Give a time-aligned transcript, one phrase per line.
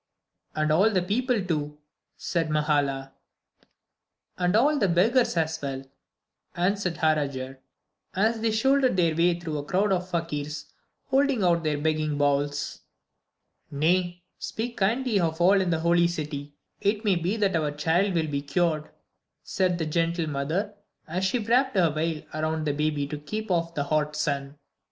[0.55, 1.77] "And all the people, too,"
[2.17, 3.11] said Mahala.
[4.35, 5.83] "And all the beggars as well,"
[6.55, 7.59] answered Harajar,
[8.15, 10.73] as they shouldered their way through a crowd of "fakirs"
[11.11, 12.81] holding out their begging bowls.
[13.69, 18.15] "Nay, speak kindly of all in the 'Holy City.' It may be that our child
[18.15, 18.89] will be cured,"
[19.43, 20.73] said the gentle mother,
[21.07, 24.57] as she wrapped her veil around the baby to keep off the hot sun.